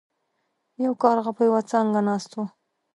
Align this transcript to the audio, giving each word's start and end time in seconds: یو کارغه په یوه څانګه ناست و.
یو 0.85 0.93
کارغه 1.03 1.31
په 1.37 1.41
یوه 1.47 1.61
څانګه 1.71 1.99
ناست 2.07 2.31
و. 2.35 2.39